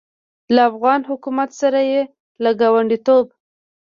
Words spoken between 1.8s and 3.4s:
یې له ګاونډیتوب